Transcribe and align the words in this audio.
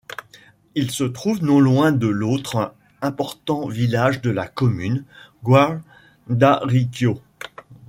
Il 0.73 0.89
se 0.89 1.03
trouve 1.03 1.43
non 1.43 1.59
loin 1.59 1.91
de 1.91 2.07
l'autre 2.07 2.73
important 3.03 3.67
village 3.67 4.19
de 4.23 4.31
la 4.31 4.47
commune, 4.47 5.05
Gualdariccio. 5.43 7.21